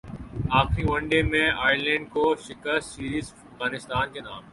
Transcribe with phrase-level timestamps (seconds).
[0.59, 4.41] اخری one day میں Ireland کو شکستسیریز افغانستان کے نام